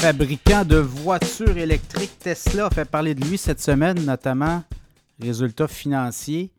fabricant 0.00 0.64
de 0.64 0.76
voitures 0.76 1.58
électriques 1.58 2.18
Tesla 2.18 2.66
a 2.66 2.70
fait 2.70 2.86
parler 2.86 3.14
de 3.14 3.22
lui 3.22 3.36
cette 3.36 3.60
semaine, 3.60 4.02
notamment 4.06 4.64
résultats 5.20 5.68
financiers. 5.68 6.50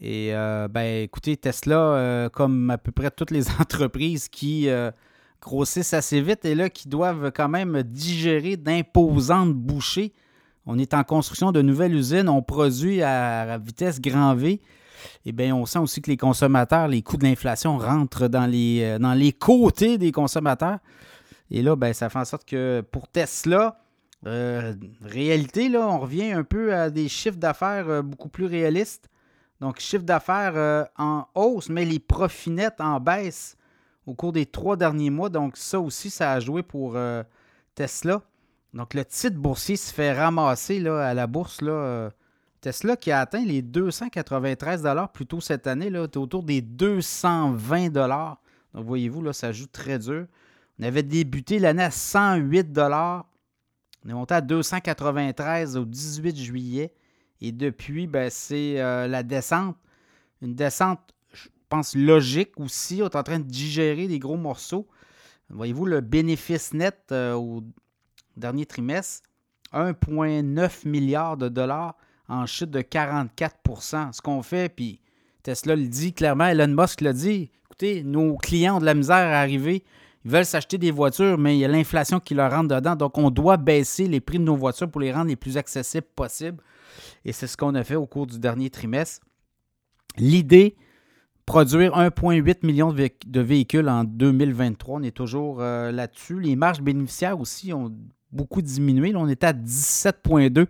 Et 0.00 0.28
euh, 0.32 0.68
ben 0.68 1.02
écoutez, 1.02 1.36
Tesla, 1.36 1.76
euh, 1.76 2.28
comme 2.28 2.70
à 2.70 2.78
peu 2.78 2.92
près 2.92 3.10
toutes 3.10 3.32
les 3.32 3.50
entreprises 3.60 4.28
qui 4.28 4.68
euh, 4.68 4.92
grossissent 5.40 5.92
assez 5.92 6.20
vite 6.20 6.44
et 6.44 6.54
là 6.54 6.70
qui 6.70 6.88
doivent 6.88 7.32
quand 7.34 7.48
même 7.48 7.82
digérer 7.82 8.56
d'imposantes 8.56 9.52
bouchées. 9.52 10.12
On 10.66 10.78
est 10.78 10.94
en 10.94 11.02
construction 11.02 11.50
de 11.50 11.62
nouvelles 11.62 11.96
usines, 11.96 12.28
on 12.28 12.42
produit 12.42 13.02
à 13.02 13.58
vitesse 13.58 14.00
grand 14.00 14.36
V. 14.36 14.60
Et 15.24 15.32
bien, 15.32 15.52
on 15.52 15.66
sent 15.66 15.80
aussi 15.80 16.00
que 16.00 16.12
les 16.12 16.16
consommateurs, 16.16 16.86
les 16.86 17.02
coûts 17.02 17.16
de 17.16 17.24
l'inflation 17.24 17.76
rentrent 17.76 18.28
dans 18.28 18.46
les, 18.46 18.98
dans 19.00 19.14
les 19.14 19.32
côtés 19.32 19.98
des 19.98 20.12
consommateurs. 20.12 20.78
Et 21.50 21.62
là, 21.62 21.76
ben, 21.76 21.92
ça 21.92 22.08
fait 22.08 22.18
en 22.18 22.24
sorte 22.24 22.44
que 22.44 22.82
pour 22.90 23.08
Tesla, 23.08 23.78
euh, 24.26 24.74
réalité, 25.02 25.68
là, 25.68 25.86
on 25.86 25.98
revient 25.98 26.32
un 26.32 26.42
peu 26.42 26.74
à 26.74 26.90
des 26.90 27.08
chiffres 27.08 27.36
d'affaires 27.36 27.88
euh, 27.88 28.02
beaucoup 28.02 28.28
plus 28.28 28.46
réalistes. 28.46 29.08
Donc, 29.60 29.78
chiffre 29.78 30.04
d'affaires 30.04 30.56
euh, 30.56 30.84
en 30.98 31.26
hausse, 31.34 31.68
mais 31.68 31.84
les 31.84 31.98
profits 31.98 32.50
nets 32.50 32.80
en 32.80 33.00
baisse 33.00 33.56
au 34.06 34.14
cours 34.14 34.32
des 34.32 34.46
trois 34.46 34.76
derniers 34.76 35.10
mois. 35.10 35.28
Donc, 35.28 35.56
ça 35.56 35.80
aussi, 35.80 36.10
ça 36.10 36.32
a 36.32 36.40
joué 36.40 36.62
pour 36.62 36.96
Tesla. 37.74 38.22
Donc, 38.72 38.94
le 38.94 39.04
titre 39.04 39.36
boursier 39.36 39.76
se 39.76 39.92
fait 39.92 40.12
ramasser 40.12 40.78
là, 40.78 41.08
à 41.08 41.14
la 41.14 41.26
bourse. 41.26 41.60
Tesla 42.60 42.96
qui 42.96 43.10
a 43.10 43.20
atteint 43.20 43.44
les 43.44 43.62
293 43.62 44.86
plus 45.12 45.26
tôt 45.26 45.40
cette 45.40 45.66
année, 45.66 45.90
là, 45.90 46.02
autour 46.02 46.44
des 46.44 46.60
220 46.60 47.90
Donc, 47.90 48.36
voyez-vous, 48.74 49.22
là, 49.22 49.32
ça 49.32 49.50
joue 49.50 49.66
très 49.66 49.98
dur. 49.98 50.26
On 50.78 50.82
avait 50.82 51.02
débuté 51.02 51.58
l'année 51.58 51.82
à 51.82 51.90
108 51.90 52.78
On 52.78 53.22
est 54.08 54.12
monté 54.12 54.34
à 54.34 54.40
293 54.40 55.76
au 55.76 55.84
18 55.84 56.36
juillet. 56.36 56.92
Et 57.40 57.52
depuis, 57.52 58.06
ben, 58.06 58.30
c'est 58.30 58.80
euh, 58.80 59.06
la 59.06 59.22
descente. 59.22 59.76
Une 60.42 60.54
descente, 60.54 61.00
je 61.32 61.48
pense, 61.68 61.94
logique 61.94 62.58
aussi. 62.58 63.00
On 63.02 63.06
est 63.06 63.16
en 63.16 63.22
train 63.22 63.38
de 63.38 63.44
digérer 63.44 64.06
des 64.06 64.18
gros 64.18 64.36
morceaux. 64.36 64.86
Voyez-vous, 65.48 65.86
le 65.86 66.00
bénéfice 66.00 66.74
net 66.74 66.98
euh, 67.12 67.34
au 67.34 67.62
dernier 68.36 68.66
trimestre, 68.66 69.28
1,9 69.72 70.88
milliard 70.88 71.36
de 71.36 71.48
dollars 71.48 71.96
en 72.28 72.46
chute 72.46 72.70
de 72.70 72.80
44% 72.80 74.12
Ce 74.12 74.20
qu'on 74.20 74.42
fait, 74.42 74.68
puis 74.68 75.00
Tesla 75.42 75.76
le 75.76 75.86
dit 75.86 76.12
clairement, 76.12 76.46
Elon 76.46 76.68
Musk 76.68 77.00
l'a 77.00 77.12
dit, 77.12 77.50
écoutez, 77.64 78.02
nos 78.02 78.36
clients 78.36 78.76
ont 78.76 78.80
de 78.80 78.84
la 78.84 78.94
misère 78.94 79.16
à 79.16 79.40
arriver 79.40 79.84
ils 80.26 80.32
veulent 80.32 80.44
s'acheter 80.44 80.76
des 80.76 80.90
voitures, 80.90 81.38
mais 81.38 81.56
il 81.56 81.60
y 81.60 81.64
a 81.64 81.68
l'inflation 81.68 82.18
qui 82.18 82.34
leur 82.34 82.50
rentre 82.50 82.74
dedans. 82.74 82.96
Donc, 82.96 83.16
on 83.16 83.30
doit 83.30 83.56
baisser 83.56 84.08
les 84.08 84.18
prix 84.18 84.40
de 84.40 84.42
nos 84.42 84.56
voitures 84.56 84.90
pour 84.90 85.00
les 85.00 85.12
rendre 85.12 85.28
les 85.28 85.36
plus 85.36 85.56
accessibles 85.56 86.08
possibles. 86.16 86.60
Et 87.24 87.30
c'est 87.30 87.46
ce 87.46 87.56
qu'on 87.56 87.76
a 87.76 87.84
fait 87.84 87.94
au 87.94 88.06
cours 88.06 88.26
du 88.26 88.40
dernier 88.40 88.68
trimestre. 88.68 89.24
L'idée, 90.18 90.74
produire 91.46 91.96
1,8 91.96 92.66
million 92.66 92.92
de 92.92 93.40
véhicules 93.40 93.88
en 93.88 94.02
2023. 94.02 94.98
On 94.98 95.02
est 95.04 95.16
toujours 95.16 95.58
euh, 95.60 95.92
là-dessus. 95.92 96.40
Les 96.40 96.56
marges 96.56 96.82
bénéficiaires 96.82 97.38
aussi 97.38 97.72
ont 97.72 97.94
beaucoup 98.32 98.62
diminué. 98.62 99.12
Là, 99.12 99.20
on 99.20 99.28
est 99.28 99.44
à 99.44 99.52
17,2 99.52 100.66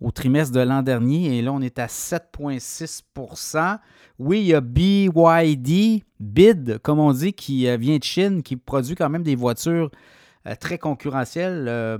au 0.00 0.10
trimestre 0.10 0.54
de 0.54 0.60
l'an 0.60 0.82
dernier 0.82 1.38
et 1.38 1.42
là, 1.42 1.52
on 1.52 1.60
est 1.60 1.78
à 1.78 1.86
7,6% 1.86 3.78
Oui, 4.18 4.40
il 4.40 4.46
y 4.46 4.54
a 4.54 4.60
BYD, 4.60 6.04
BID, 6.20 6.78
comme 6.82 6.98
on 6.98 7.12
dit, 7.12 7.32
qui 7.32 7.68
euh, 7.68 7.76
vient 7.76 7.98
de 7.98 8.04
Chine, 8.04 8.42
qui 8.42 8.56
produit 8.56 8.94
quand 8.94 9.10
même 9.10 9.22
des 9.24 9.34
voitures 9.34 9.90
euh, 10.46 10.54
très 10.58 10.78
concurrentielles. 10.78 11.66
Euh, 11.68 11.98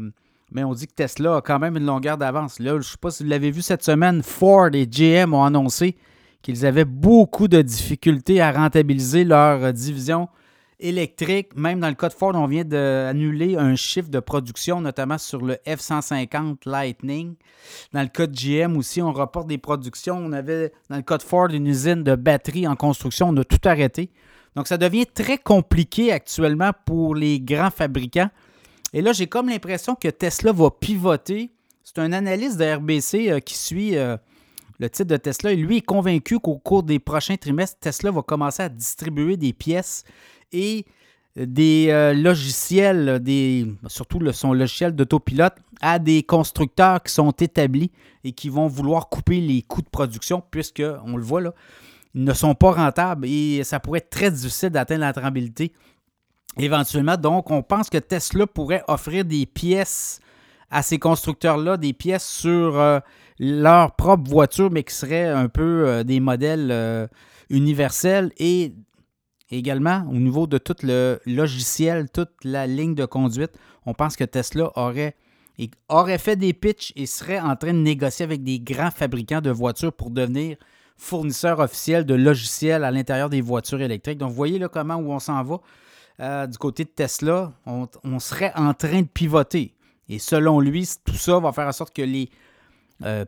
mais 0.53 0.65
on 0.65 0.72
dit 0.72 0.87
que 0.87 0.95
Tesla 0.95 1.37
a 1.37 1.41
quand 1.43 1.59
même 1.59 1.77
une 1.77 1.84
longueur 1.84 2.17
d'avance. 2.17 2.59
Là, 2.59 2.72
je 2.72 2.77
ne 2.77 2.83
sais 2.83 2.97
pas 3.00 3.11
si 3.11 3.22
vous 3.22 3.28
l'avez 3.28 3.50
vu 3.50 3.62
cette 3.62 3.84
semaine, 3.84 4.22
Ford 4.22 4.71
et 4.72 4.87
GM 4.87 5.34
ont 5.34 5.45
annoncé 5.45 5.97
qu'ils 6.41 6.65
avaient 6.65 6.84
beaucoup 6.84 7.49
de 7.49 7.61
difficultés 7.61 8.41
à 8.41 8.53
rentabiliser 8.53 9.25
leur 9.25 9.72
division 9.72 10.28
électrique. 10.81 11.56
Même 11.56 11.81
dans 11.81 11.89
le 11.89 11.94
cas 11.94 12.09
de 12.09 12.15
Ford, 12.15 12.33
on 12.34 12.47
vient 12.47 12.65
d'annuler 12.65 13.56
un 13.56 13.75
chiffre 13.77 14.09
de 14.09 14.21
production, 14.21 14.81
notamment 14.81 15.19
sur 15.19 15.43
le 15.43 15.55
F-150 15.66 16.59
Lightning. 16.66 17.34
Dans 17.93 18.03
le 18.03 18.09
cas 18.09 18.27
de 18.27 18.34
GM 18.34 18.77
aussi, 18.77 19.03
on 19.03 19.12
reporte 19.12 19.49
des 19.49 19.59
productions. 19.59 20.16
On 20.16 20.33
avait, 20.33 20.72
dans 20.89 20.97
le 20.97 21.03
cas 21.03 21.19
de 21.19 21.22
Ford, 21.22 21.49
une 21.49 21.66
usine 21.66 22.03
de 22.03 22.15
batterie 22.15 22.66
en 22.66 22.77
construction. 22.77 23.28
On 23.28 23.37
a 23.37 23.44
tout 23.44 23.61
arrêté. 23.69 24.11
Donc, 24.55 24.66
ça 24.66 24.77
devient 24.77 25.06
très 25.06 25.39
compliqué 25.39 26.12
actuellement 26.12 26.71
pour 26.84 27.15
les 27.15 27.41
grands 27.41 27.71
fabricants. 27.71 28.31
Et 28.93 29.03
là, 29.03 29.12
j'ai 29.12 29.27
comme 29.27 29.49
l'impression 29.49 29.95
que 29.95 30.09
Tesla 30.09 30.53
va 30.53 30.71
pivoter. 30.71 31.53
C'est 31.84 31.99
un 31.99 32.12
analyste 32.12 32.59
de 32.59 32.75
RBC 32.75 33.31
euh, 33.31 33.41
qui 33.41 33.56
suit 33.56 33.97
euh, 33.97 34.16
le 34.78 34.89
titre 34.89 35.09
de 35.09 35.16
Tesla. 35.16 35.53
Et 35.53 35.56
lui 35.56 35.78
est 35.78 35.83
convaincu 35.83 36.39
qu'au 36.39 36.56
cours 36.56 36.83
des 36.83 36.99
prochains 36.99 37.37
trimestres, 37.37 37.78
Tesla 37.81 38.10
va 38.10 38.22
commencer 38.22 38.62
à 38.62 38.69
distribuer 38.69 39.37
des 39.37 39.53
pièces 39.53 40.05
et 40.53 40.84
des 41.47 41.88
euh, 41.91 42.14
logiciels, 42.14 43.20
des, 43.20 43.66
surtout 43.86 44.20
son 44.32 44.53
logiciel 44.53 44.94
d'autopilote, 44.94 45.54
à 45.81 45.98
des 45.98 46.22
constructeurs 46.22 47.03
qui 47.03 47.12
sont 47.12 47.31
établis 47.31 47.92
et 48.25 48.32
qui 48.32 48.48
vont 48.48 48.66
vouloir 48.66 49.09
couper 49.09 49.41
les 49.41 49.62
coûts 49.62 49.82
de 49.82 49.88
production, 49.88 50.42
puisque, 50.50 50.82
on 51.04 51.16
le 51.16 51.22
voit 51.22 51.41
là, 51.41 51.54
ils 52.14 52.25
ne 52.25 52.32
sont 52.32 52.54
pas 52.54 52.72
rentables 52.72 53.26
et 53.26 53.62
ça 53.62 53.78
pourrait 53.78 53.98
être 53.98 54.10
très 54.10 54.31
difficile 54.31 54.70
d'atteindre 54.70 55.03
la 55.03 55.12
rentabilité 55.12 55.72
éventuellement. 56.59 57.16
Donc, 57.16 57.50
on 57.50 57.62
pense 57.62 57.88
que 57.88 57.98
Tesla 57.98 58.47
pourrait 58.47 58.82
offrir 58.88 59.25
des 59.25 59.47
pièces 59.47 60.20
à 60.70 60.82
ces 60.82 60.98
constructeurs-là, 60.98 61.76
des 61.76 61.92
pièces 61.92 62.26
sur 62.26 62.78
euh, 62.78 62.98
leur 63.38 63.94
propre 63.94 64.28
voiture, 64.28 64.70
mais 64.70 64.82
qui 64.82 64.94
seraient 64.94 65.28
un 65.28 65.48
peu 65.48 65.86
euh, 65.86 66.03
des 66.03 66.19
modèles 66.19 67.09
universels 67.50 68.32
et 68.38 68.72
également, 69.50 70.06
au 70.10 70.14
niveau 70.14 70.47
de 70.47 70.59
tout 70.59 70.76
le 70.82 71.20
logiciel, 71.26 72.09
toute 72.10 72.32
la 72.44 72.66
ligne 72.66 72.94
de 72.94 73.04
conduite, 73.04 73.53
on 73.86 73.94
pense 73.94 74.16
que 74.16 74.25
Tesla 74.25 74.70
aurait, 74.76 75.16
aurait 75.88 76.19
fait 76.19 76.36
des 76.36 76.53
pitchs 76.53 76.92
et 76.97 77.06
serait 77.06 77.41
en 77.41 77.56
train 77.56 77.72
de 77.72 77.78
négocier 77.78 78.25
avec 78.25 78.42
des 78.42 78.60
grands 78.60 78.91
fabricants 78.91 79.41
de 79.41 79.50
voitures 79.50 79.92
pour 79.92 80.10
devenir 80.10 80.56
fournisseur 80.97 81.60
officiel 81.60 82.04
de 82.04 82.14
logiciels 82.14 82.84
à 82.84 82.91
l'intérieur 82.91 83.31
des 83.31 83.41
voitures 83.41 83.81
électriques. 83.81 84.19
Donc, 84.19 84.31
vous 84.31 84.36
voyez 84.36 84.59
là 84.59 84.69
comment 84.69 84.97
où 84.97 85.12
on 85.12 85.20
s'en 85.20 85.42
va. 85.42 85.60
Euh, 86.20 86.47
du 86.48 86.59
côté 86.59 86.84
de 86.84 86.91
Tesla, 86.91 87.53
on, 87.65 88.19
serait 88.19 88.53
en 88.56 88.75
train 88.75 89.03
de 89.03 89.06
pivoter. 89.06 89.75
Et 90.09 90.19
selon 90.19 90.59
lui, 90.59 90.88
tout 91.04 91.15
ça 91.15 91.38
va 91.38 91.53
faire 91.53 91.69
en 91.69 91.72
sorte 91.72 91.94
que 91.94 92.03
les 92.03 92.28
euh, 93.04 93.25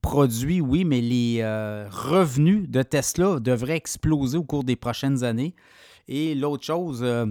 produits, 0.00 0.60
oui, 0.60 0.84
mais 0.84 1.00
les 1.00 1.38
euh, 1.40 1.86
revenus 1.90 2.68
de 2.68 2.82
Tesla 2.82 3.38
devraient 3.40 3.76
exploser 3.76 4.38
au 4.38 4.44
cours 4.44 4.64
des 4.64 4.76
prochaines 4.76 5.24
années. 5.24 5.54
Et 6.08 6.34
l'autre 6.34 6.64
chose, 6.64 7.00
euh, 7.02 7.26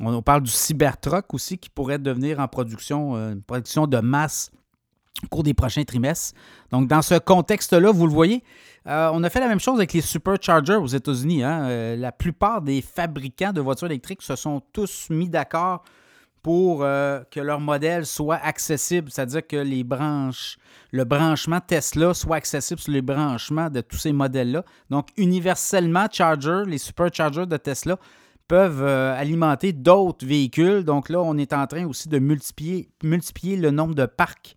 on, 0.00 0.22
parle 0.22 0.42
du 0.42 0.50
Cybertruck 0.50 1.34
aussi 1.34 1.58
qui 1.58 1.68
pourrait 1.68 1.98
devenir 1.98 2.40
en 2.40 2.48
production, 2.48 3.16
euh, 3.16 3.34
production 3.46 3.86
de 3.86 3.98
masse 3.98 4.50
au 5.24 5.28
cours 5.28 5.42
des 5.42 5.54
prochains 5.54 5.84
trimestres. 5.84 6.34
Donc, 6.70 6.88
dans 6.88 7.02
ce 7.02 7.18
contexte-là, 7.18 7.90
vous 7.92 8.06
le 8.06 8.12
voyez, 8.12 8.42
on 8.86 9.22
a 9.22 9.30
fait 9.30 9.38
la 9.38 9.46
même 9.46 9.60
chose 9.60 9.76
avec 9.76 9.92
les 9.92 10.00
superchargers 10.00 10.76
aux 10.76 10.86
États-Unis. 10.86 11.44
Hein. 11.44 11.96
la 11.96 12.10
plupart 12.10 12.62
des 12.62 12.82
fabricants 12.82 13.52
de 13.52 13.60
voitures 13.60 13.86
électriques 13.86 14.22
se 14.22 14.34
sont 14.34 14.60
tous 14.72 15.08
mis 15.10 15.28
d'accord 15.28 15.84
pour 16.42 16.82
euh, 16.82 17.20
que 17.30 17.38
leur 17.38 17.60
modèle 17.60 18.04
soit 18.04 18.36
accessible, 18.36 19.10
c'est-à-dire 19.10 19.46
que 19.46 19.56
les 19.56 19.84
branches, 19.84 20.56
le 20.90 21.04
branchement 21.04 21.60
Tesla 21.60 22.14
soit 22.14 22.36
accessible 22.36 22.80
sur 22.80 22.92
les 22.92 23.02
branchements 23.02 23.70
de 23.70 23.80
tous 23.80 23.98
ces 23.98 24.12
modèles-là. 24.12 24.64
Donc, 24.90 25.08
universellement, 25.16 26.06
Charger, 26.10 26.62
les 26.66 26.78
superchargers 26.78 27.46
de 27.46 27.56
Tesla 27.56 27.96
peuvent 28.48 28.82
euh, 28.82 29.16
alimenter 29.16 29.72
d'autres 29.72 30.26
véhicules. 30.26 30.84
Donc 30.84 31.08
là, 31.08 31.20
on 31.20 31.38
est 31.38 31.52
en 31.52 31.66
train 31.66 31.86
aussi 31.86 32.08
de 32.08 32.18
multiplier, 32.18 32.90
multiplier 33.02 33.56
le 33.56 33.70
nombre 33.70 33.94
de 33.94 34.06
parcs 34.06 34.56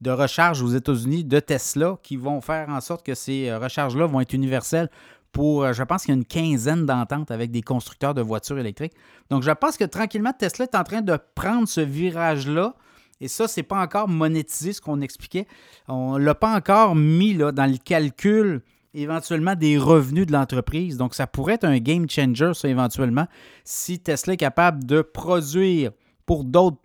de 0.00 0.10
recharge 0.10 0.62
aux 0.62 0.68
États-Unis 0.68 1.24
de 1.24 1.40
Tesla 1.40 1.96
qui 2.02 2.16
vont 2.16 2.40
faire 2.40 2.68
en 2.68 2.80
sorte 2.80 3.04
que 3.04 3.14
ces 3.14 3.48
euh, 3.48 3.58
recharges-là 3.58 4.06
vont 4.06 4.20
être 4.20 4.34
universelles 4.34 4.90
pour, 5.34 5.64
euh, 5.64 5.72
je 5.74 5.82
pense 5.82 6.02
qu'il 6.04 6.14
y 6.14 6.16
a 6.16 6.18
une 6.18 6.24
quinzaine 6.24 6.86
d'ententes 6.86 7.30
avec 7.30 7.50
des 7.50 7.60
constructeurs 7.60 8.14
de 8.14 8.22
voitures 8.22 8.58
électriques. 8.58 8.94
Donc, 9.28 9.42
je 9.42 9.50
pense 9.50 9.76
que 9.76 9.84
tranquillement, 9.84 10.32
Tesla 10.32 10.64
est 10.64 10.76
en 10.76 10.84
train 10.84 11.02
de 11.02 11.18
prendre 11.34 11.68
ce 11.68 11.82
virage-là. 11.82 12.74
Et 13.20 13.28
ça, 13.28 13.48
ce 13.48 13.60
n'est 13.60 13.64
pas 13.64 13.80
encore 13.82 14.08
monétisé, 14.08 14.72
ce 14.72 14.80
qu'on 14.80 15.00
expliquait. 15.00 15.46
On 15.88 16.18
ne 16.18 16.24
l'a 16.24 16.34
pas 16.34 16.54
encore 16.54 16.94
mis 16.94 17.34
dans 17.34 17.70
le 17.70 17.76
calcul 17.76 18.62
éventuellement 18.94 19.56
des 19.56 19.76
revenus 19.76 20.26
de 20.26 20.32
l'entreprise. 20.32 20.96
Donc, 20.96 21.14
ça 21.14 21.26
pourrait 21.26 21.54
être 21.54 21.64
un 21.64 21.78
game 21.78 22.08
changer, 22.08 22.52
ça, 22.54 22.68
éventuellement, 22.68 23.26
si 23.64 23.98
Tesla 23.98 24.34
est 24.34 24.38
capable 24.38 24.84
de 24.84 25.02
produire 25.02 25.90
pour 26.26 26.44
d'autres 26.44 26.78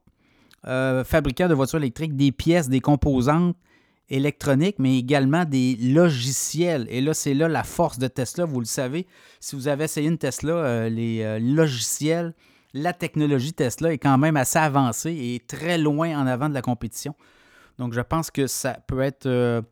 euh, 0.67 1.03
fabricants 1.03 1.47
de 1.47 1.53
voitures 1.53 1.77
électriques 1.77 2.15
des 2.15 2.31
pièces, 2.31 2.67
des 2.67 2.81
composantes 2.81 3.55
électronique, 4.09 4.75
mais 4.79 4.97
également 4.97 5.45
des 5.45 5.75
logiciels. 5.75 6.87
Et 6.89 7.01
là, 7.01 7.13
c'est 7.13 7.33
là 7.33 7.47
la 7.47 7.63
force 7.63 7.99
de 7.99 8.07
Tesla, 8.07 8.45
vous 8.45 8.59
le 8.59 8.65
savez. 8.65 9.07
Si 9.39 9.55
vous 9.55 9.67
avez 9.67 9.85
essayé 9.85 10.07
une 10.07 10.17
Tesla, 10.17 10.53
euh, 10.53 10.89
les 10.89 11.21
euh, 11.21 11.39
logiciels 11.39 12.33
la 12.75 12.93
technologie 12.93 13.51
Tesla 13.51 13.91
est 13.91 13.97
quand 13.97 14.19
même 14.19 14.37
assez 14.37 14.59
avancée 14.59 15.09
et 15.11 15.39
très 15.39 15.79
loin 15.79 16.15
en 16.15 16.27
avant 16.27 16.49
de 16.49 16.53
la 16.53 16.61
compétition. 16.61 17.15
Donc, 17.79 17.93
je 17.93 18.01
pense 18.01 18.29
que 18.29 18.45
ça 18.45 18.77
peut 18.85 18.99
être, 18.99 19.25
euh, 19.25 19.63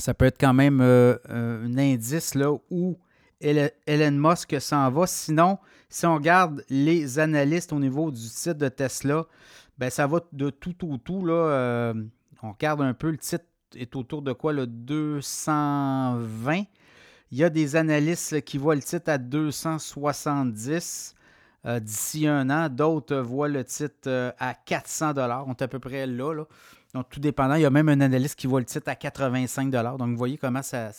ça 0.00 0.14
peut 0.14 0.24
être 0.24 0.36
quand 0.36 0.52
même 0.52 0.80
un 0.80 1.78
indice 1.78 2.34
là, 2.34 2.52
où 2.70 2.98
Elon 3.40 4.10
Musk 4.10 4.60
s'en 4.60 4.90
va. 4.90 5.06
Sinon, 5.06 5.58
si 5.88 6.06
on 6.06 6.16
regarde 6.16 6.64
les 6.68 7.20
analystes 7.20 7.72
au 7.72 7.78
niveau 7.78 8.10
du 8.10 8.28
titre 8.28 8.54
de 8.58 8.68
Tesla, 8.68 9.24
ben 9.78 9.88
ça 9.88 10.08
va 10.08 10.18
de 10.32 10.50
tout 10.50 10.92
au 10.92 10.96
tout. 10.96 11.24
Là, 11.24 11.94
on 12.42 12.52
regarde 12.52 12.80
un 12.82 12.94
peu, 12.94 13.10
le 13.10 13.18
titre 13.18 13.44
est 13.74 13.94
autour 13.96 14.22
de 14.22 14.32
quoi? 14.32 14.52
Le 14.52 14.66
220. 14.66 16.64
Il 17.30 17.38
y 17.38 17.44
a 17.44 17.50
des 17.50 17.76
analystes 17.76 18.40
qui 18.42 18.56
voient 18.56 18.74
le 18.74 18.82
titre 18.82 19.10
à 19.10 19.18
270 19.18 21.14
euh, 21.66 21.80
d'ici 21.80 22.26
un 22.26 22.48
an. 22.50 22.68
D'autres 22.68 23.16
voient 23.16 23.48
le 23.48 23.64
titre 23.64 24.08
euh, 24.08 24.32
à 24.38 24.54
400 24.54 25.12
On 25.46 25.52
est 25.52 25.62
à 25.62 25.68
peu 25.68 25.78
près 25.78 26.06
là, 26.06 26.32
là, 26.32 26.44
Donc, 26.94 27.10
tout 27.10 27.20
dépendant. 27.20 27.56
Il 27.56 27.62
y 27.62 27.66
a 27.66 27.70
même 27.70 27.88
un 27.88 28.00
analyste 28.00 28.36
qui 28.36 28.46
voit 28.46 28.60
le 28.60 28.66
titre 28.66 28.88
à 28.88 28.94
85 28.94 29.70
Donc, 29.70 30.00
vous 30.00 30.16
voyez 30.16 30.38
comment 30.38 30.62
ça, 30.62 30.92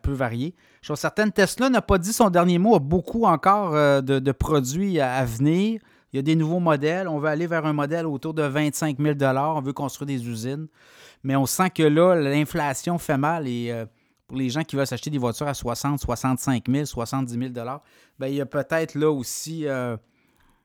peut 0.00 0.12
varier. 0.12 0.54
Chose 0.80 1.00
certaine, 1.00 1.32
Tesla 1.32 1.68
n'a 1.68 1.82
pas 1.82 1.98
dit 1.98 2.12
son 2.12 2.30
dernier 2.30 2.58
mot. 2.58 2.74
a 2.76 2.78
beaucoup 2.78 3.24
encore 3.24 3.74
euh, 3.74 4.00
de, 4.00 4.32
produits 4.32 5.00
à, 5.00 5.24
venir. 5.24 5.80
Il 6.12 6.16
y 6.16 6.18
a 6.18 6.22
des 6.22 6.36
nouveaux 6.36 6.60
modèles. 6.60 7.08
On 7.08 7.18
veut 7.18 7.28
aller 7.28 7.46
vers 7.46 7.64
un 7.66 7.72
modèle 7.72 8.06
autour 8.06 8.34
de 8.34 8.42
25 8.42 8.98
000 8.98 9.16
On 9.22 9.60
veut 9.60 9.72
construire 9.72 10.06
des 10.06 10.28
usines. 10.28 10.66
Mais 11.22 11.36
on 11.36 11.46
sent 11.46 11.70
que 11.70 11.82
là, 11.82 12.14
l'inflation 12.14 12.98
fait 12.98 13.16
mal 13.16 13.46
et 13.48 13.72
pour 14.32 14.38
les 14.38 14.48
gens 14.48 14.64
qui 14.64 14.76
veulent 14.76 14.86
s'acheter 14.86 15.10
des 15.10 15.18
voitures 15.18 15.46
à 15.46 15.52
60, 15.52 16.00
65 16.00 16.64
000, 16.66 16.86
70 16.86 17.38
000 17.38 17.50
ben, 18.18 18.28
il 18.28 18.34
y 18.36 18.40
a 18.40 18.46
peut-être 18.46 18.94
là 18.94 19.10
aussi 19.10 19.66
euh, 19.66 19.94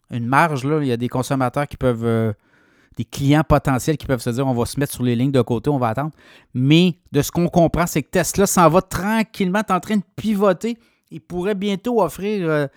une 0.10 0.26
marge. 0.26 0.64
Là. 0.64 0.80
Il 0.82 0.88
y 0.88 0.92
a 0.94 0.96
des 0.96 1.10
consommateurs 1.10 1.68
qui 1.68 1.76
peuvent, 1.76 2.06
euh, 2.06 2.32
des 2.96 3.04
clients 3.04 3.44
potentiels 3.44 3.98
qui 3.98 4.06
peuvent 4.06 4.22
se 4.22 4.30
dire 4.30 4.48
on 4.48 4.54
va 4.54 4.66
se 4.66 4.80
mettre 4.80 4.94
sur 4.94 5.04
les 5.04 5.18
lignes 5.18 5.34
de 5.34 5.42
côté, 5.42 5.70
on 5.70 5.80
va 5.80 5.90
attendre. 5.90 6.12
Mais 6.54 6.96
de 7.12 7.22
ce 7.22 7.30
qu'on 7.30 7.50
comprend, 7.50 7.86
c'est 7.88 8.04
que 8.04 8.10
Tesla 8.10 8.46
s'en 8.46 8.70
va 8.70 8.82
tranquillement, 8.82 9.64
en 9.70 9.80
train 9.82 9.98
de 9.98 10.04
pivoter. 10.16 10.78
Il 11.12 11.20
pourrait 11.20 11.56
bientôt 11.56 12.02
offrir 12.02 12.50
euh, 12.50 12.68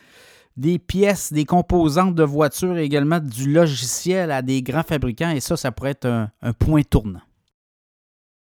des 0.60 0.78
pièces, 0.78 1.32
des 1.32 1.46
composantes 1.46 2.14
de 2.14 2.22
voitures 2.22 2.76
également 2.76 3.18
du 3.18 3.50
logiciel 3.50 4.30
à 4.30 4.42
des 4.42 4.62
grands 4.62 4.82
fabricants. 4.82 5.30
Et 5.30 5.40
ça, 5.40 5.56
ça 5.56 5.72
pourrait 5.72 5.92
être 5.92 6.28
un 6.42 6.52
point 6.52 6.82
tournant. 6.82 7.20